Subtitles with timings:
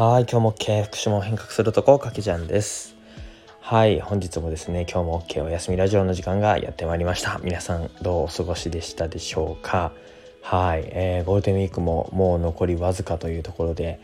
[0.00, 2.94] はい、今日も OK 福祉も変革するとこかけちゃんです。
[3.60, 7.40] はい、本日もですね、今日も OK お休みラジオの時間がやってまいりました。
[7.42, 9.90] 皆さんどうお過ごしでしたでしょうか？
[10.40, 13.98] はい、えーゴールデンウィークももう残りわずかというところで、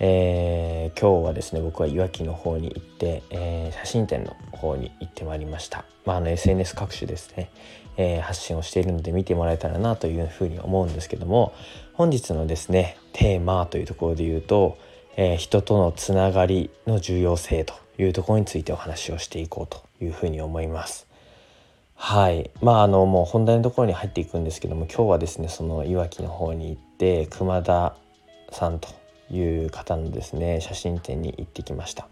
[0.00, 7.50] えー今日はですね僕はいわきの方に行って、えー写真展の方に行ってまいりました、まあ、の SNS 各種ですね、
[7.96, 11.54] えー発信をしているので見てもらえたらなというふうに思うんですけども
[11.92, 14.76] 本日のですねテーマというところで言うと、
[15.18, 21.06] えー人とのつながりの重要性というところについてお話をしていこうというふうに思います。
[21.94, 27.96] はいまああのもう本題のところに入っていくんですけども今日はですねそのいわきの方に行って熊田
[28.52, 28.88] さんと
[29.30, 32.06] いう方のですね写真展に行ってきました。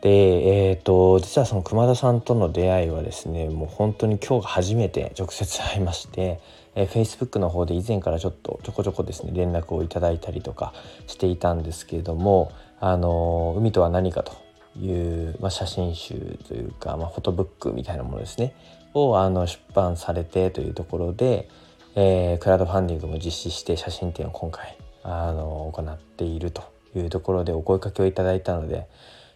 [0.00, 6.40] でえー、と実はその熊田さんとの出会いはですねもう本当に今日が初めて直接会いまして、
[6.74, 10.72] えー、Facebook の方で以前からちょっとちょこちょこですね連絡をいただいたりとか
[11.06, 14.32] していたんですけれども「あの海とは何か」と
[14.78, 18.54] いう、まあ、写真集というか、まあ、フォトブックみたいなものですね
[18.94, 21.48] をあの出版されてというところで、
[21.94, 26.62] えークラウドファンディングも実施して写真展を今回あの行っていると
[26.96, 28.86] いうところでお声かけをいただいたので、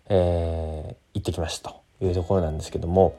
[0.08, 3.16] えー行ってきましたというところなんですけども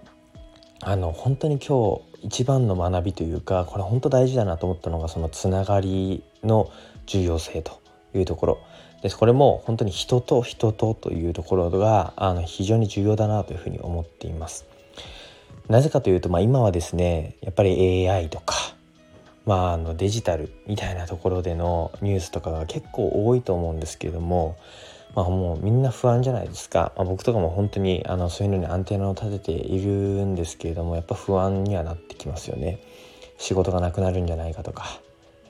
[0.82, 6.72] あの本当に今日一番の学びというかこれ本当大事だなと思ったのがそのつながりの
[7.06, 7.82] 重要性と
[8.14, 8.60] いうところ
[9.02, 14.66] ですこれも本当に人と人とというところがあの非常に重要だなというふうに思っています。
[15.68, 18.56] なぜかというと、まあ、今はですねやっぱり AI とか、
[19.46, 24.58] まあ、あのデジタルみたいなところでのニュースとかが結構多いと思うんですけれども、
[25.16, 29.90] まあ、もうみんな不安じゃないですか、まあ、僕とかも本当にあのそういうのにアンテナを立てている
[30.26, 32.80] んですけれどもやっぱ不安にはなってきますよね。
[33.38, 35.02] 仕事がなくなるんじゃないかとか、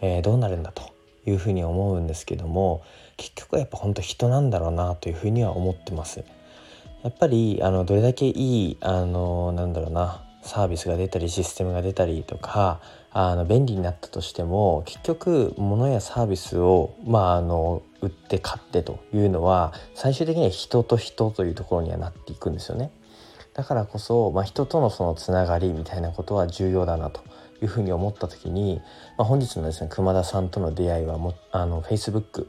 [0.01, 0.93] えーどうなるんだと
[1.25, 2.83] いうふうに思うんですけども
[3.17, 6.23] 結局はやっぱ本当人なんだろうなというふうには思ってます。
[7.03, 12.81] やっぱりあのどれだけいいあのなんだろうなサービスが出たりシステムが出たりとか
[13.17, 22.91] あの便利になったとしても結局物やサービスを、まあ、あの売って買ってというのは最終的には人と人というところにはなっていくんですよね。
[23.53, 27.21] だからこそ、まあ、人とのそのつながりみたいなことは重要だなと
[27.61, 28.81] いうふうに思った時に、
[29.17, 32.47] まあ、本日のですね熊田さんとの出会いはもあの Facebook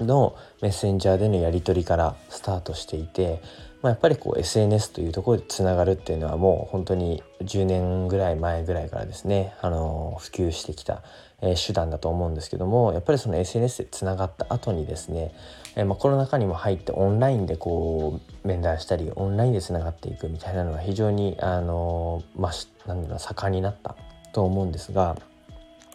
[0.00, 3.40] のメッセンジャーでのやり取りからスタートしていて、
[3.82, 11.02] まあ、やっぱりこう SNS というところでつながるっていうのはもう本当に10年ぐらい前ぐらいからですねあの普及してきた、
[11.40, 15.32] え手段だと思うんですけどもやっぱりその SNS でつながった後にですね、
[15.76, 23.94] えまあ、コロナ禍にも入ってオンラインでこう面談したりオンラインでつながっていくみたいなのが非常にあの、まあ、なんだろう盛んになった
[24.32, 25.16] と思うんですが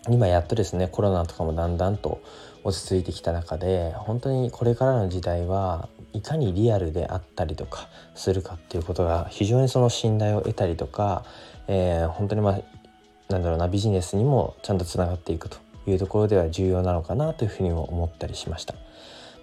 [0.10, 2.22] 今やっとですねコロナとかもだんだんと
[2.64, 11.26] 落ち着いてきた中で本当にこれからの時代はいかにリアルであったりとかするかっていうことが非常にその信頼を得たりとか、
[11.68, 12.62] えー本当にまあ
[13.30, 18.76] なんだろうなビジネスにもちゃんとつながっていくというところでは重要なのかなというふうにも思ったりしました。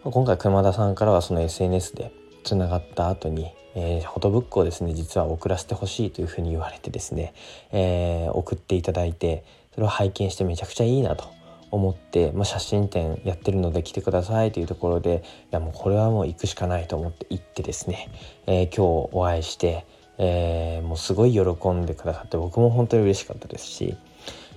[0.04, 2.12] 今回熊田さんからはその SNS で
[2.44, 7.34] つながった後に、えーフォトブックをですね実は送らせてほしいというふうに言われてですね、
[7.72, 9.44] えー送っていただいて
[9.80, 11.24] それを拝見してめちゃくちゃいいなと
[11.70, 18.10] 思って、まあ、写真展やってるので来てくださいというところでいやもうこれはもう行くしかないと思って行ってですね、
[18.46, 19.86] えー今日お会いして、
[20.18, 23.96] えーもうすごい喜んでくださって僕も本当に嬉しかったですし、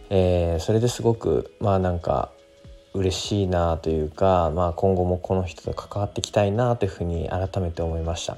[0.09, 2.33] えーそれですごくまあなんか
[2.93, 8.37] 嬉しいなというか、まあ、今後もこの人と関わっていきたいなというふうに改めて思いました。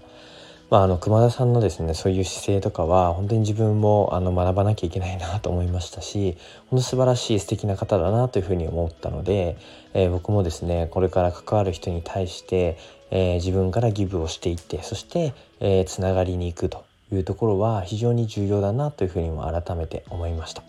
[0.69, 6.37] まあ、あの熊田さんのですねそういう姿勢とかは本当に自分もあの学ばなきゃいけないなと思いましたし
[6.69, 9.57] 本当素晴らしい素敵な方だなというふうに思ったので、
[9.93, 12.77] えー僕もですねこれから関わる人に対して、
[13.11, 20.63] えー自分からギブをしていってそして、えーつながりに行くというところは非常に重要だなというふうにも改めて思いました。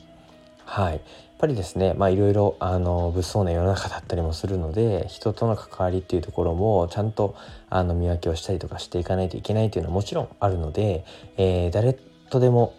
[0.66, 1.00] はい、
[1.38, 7.34] ぱりですねまあいろいろ物騒な世の中だったりもするので人との関わりっていうところもちゃんと
[7.68, 11.04] あの見分けをしたりとかしていかないといけないというのはもちろんあるので、
[11.36, 11.94] えー誰
[12.28, 12.74] とでも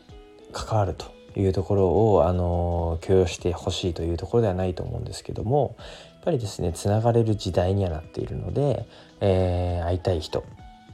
[0.51, 5.75] 関わるというところをあの許容してほしいというところではないと思うんですけども
[6.15, 8.87] やっぱりですねつながれる時代にはなっているので、
[9.21, 10.43] えー会いたい人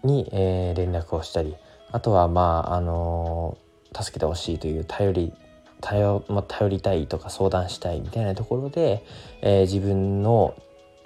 [0.04, 1.56] に、えー連絡をしたり
[1.92, 3.58] あとはまああの
[3.96, 5.34] 助けてほしいという頼り
[5.84, 9.06] 頼,、まあ、頼りたいとか相談したいみたいなところで、
[9.42, 10.56] えー自分の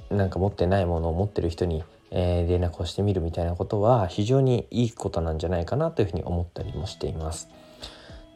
[0.09, 7.49] なんか持ってないものを持ってる人に、えー連絡をしてみるみたいなことは非常にいいことなんじゃないかなというふうに思ったりもしています。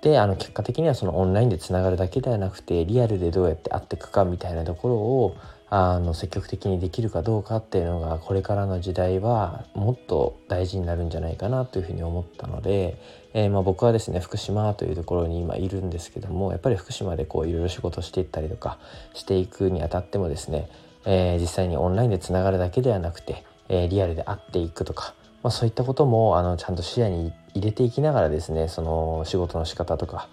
[0.01, 5.37] であの結果的にはそのオンラインでつながるだけではなくてリアルでどうやって会っていくかみたいなところを
[5.73, 13.01] あの積極的にできるかどうかっていうのがこれからの時代はもっと大事になるんじゃないかなというふうに思ったので、
[13.33, 18.79] えー、まあ僕はですね福島というところに今いるんですけどもやっぱり福島でこういろいろ仕事していったりとか
[19.13, 20.69] していくにあたってもですね、
[21.05, 30.27] えー、実際にオンラインでつながるだけではなくて、えー、リアルで会っていくとか、まあ、そういったこともあのちゃんと視野に入れていきながらですねその仕事の仕方とか、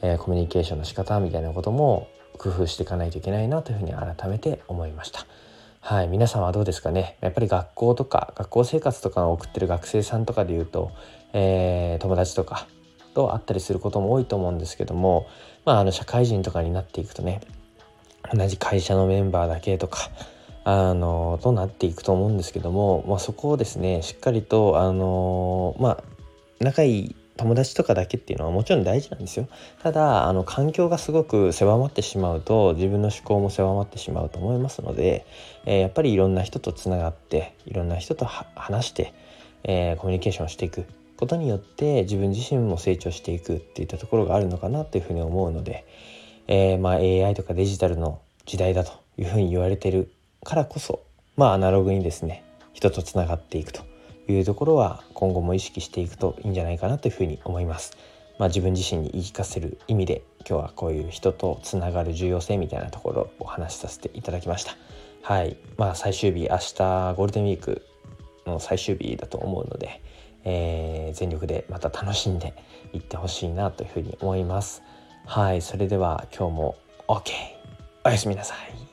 [0.00, 2.06] え、コミュニケーションの仕方みたいなことも
[2.36, 5.26] 工夫していかないといけないなというふうに改めて思いました。
[5.80, 7.16] はい、皆さんはどうですかね？
[7.20, 10.90] やっぱり学校とか学校生活とかを送ってる学生さんとかでいうと、
[11.32, 12.66] えー、友達とか
[13.14, 15.28] と会ったりすることも多いと思うんですけども、
[15.64, 17.40] まあ、あの社会人とかになっていくとね
[18.32, 20.10] 同じ会社のメンバーだけとか
[20.64, 26.04] あのとなっていくと思うんですけども、まあ、そこをですねしっかりとあのまあ
[26.58, 29.48] 仲いい友達とかだけっていうのはもちろん大事なんですよ。
[29.82, 35.26] ただあの環境がすごく狭まってしまうと自分の思考も狭まってしまうと思いますので、
[35.66, 39.12] えー、やっぱりいろんな人とつながっていろんな人と話して、
[39.64, 40.86] えー、コミュニケーションしていく
[41.16, 45.84] ことによって自分自身も成長していくっていったところがあるのかなというふうに思うので、
[46.46, 50.10] えー、まあ AI とかデジタルの時代だというふうに言われてる
[50.44, 51.02] からこそ
[51.36, 53.95] まあアナログにですね人とつながっていくと。
[54.32, 57.96] いうところは今後も意識していくといいんじゃないかなというふうに思います。
[58.38, 64.76] まあ、自分自身に言い聞かせる意味で今日はこういう人とつながる重要性みたいなところをお話しさせていただきました。
[65.22, 67.82] はい、まあ最終日明日ゴールデンウィーク
[68.46, 70.02] の最終日だと思うので、
[70.44, 72.54] えー、全力でまた楽しんで
[72.92, 74.82] いってほしいなというふうに思います。
[75.24, 76.76] はい、それでは今日も
[77.08, 77.32] OK
[78.04, 78.85] おやすみなさい。